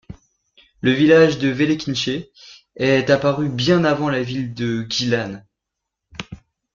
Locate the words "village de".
0.93-1.49